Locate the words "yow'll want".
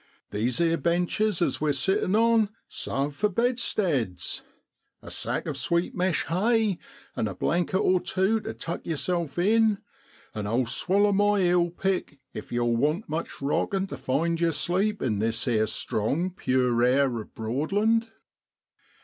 12.51-13.09